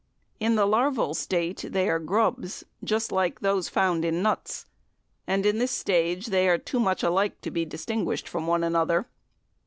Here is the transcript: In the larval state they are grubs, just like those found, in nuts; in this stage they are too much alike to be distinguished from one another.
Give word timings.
In 0.39 0.55
the 0.55 0.65
larval 0.65 1.13
state 1.13 1.63
they 1.69 1.87
are 1.87 1.99
grubs, 1.99 2.63
just 2.83 3.11
like 3.11 3.41
those 3.41 3.69
found, 3.69 4.03
in 4.03 4.23
nuts; 4.23 4.65
in 5.27 5.43
this 5.43 5.69
stage 5.69 6.25
they 6.33 6.49
are 6.49 6.57
too 6.57 6.79
much 6.79 7.03
alike 7.03 7.39
to 7.41 7.51
be 7.51 7.65
distinguished 7.65 8.27
from 8.27 8.47
one 8.47 8.63
another. 8.63 9.05